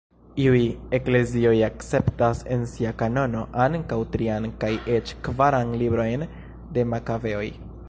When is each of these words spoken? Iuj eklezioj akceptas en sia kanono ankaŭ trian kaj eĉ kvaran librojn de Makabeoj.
Iuj 0.43 0.61
eklezioj 0.97 1.51
akceptas 1.67 2.41
en 2.55 2.63
sia 2.71 2.93
kanono 3.03 3.43
ankaŭ 3.67 3.99
trian 4.15 4.49
kaj 4.65 4.73
eĉ 4.97 5.15
kvaran 5.29 5.77
librojn 5.83 6.27
de 6.79 6.91
Makabeoj. 6.95 7.47